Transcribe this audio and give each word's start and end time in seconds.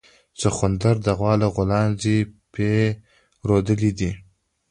سخوندر 0.41 0.95
د 1.05 1.07
غوا 1.17 1.33
له 1.41 1.47
غولانځې 1.53 2.17
پی 2.53 2.71
رودلي 3.47 3.91
دي 3.99 4.11